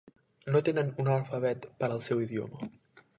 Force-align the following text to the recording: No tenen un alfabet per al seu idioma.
No 0.53 0.61
tenen 0.69 0.87
un 1.03 1.11
alfabet 1.17 1.67
per 1.83 1.91
al 1.91 2.01
seu 2.09 2.25
idioma. 2.29 2.71